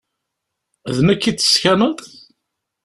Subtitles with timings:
[0.95, 1.97] D nekk i d-teskaneḍ?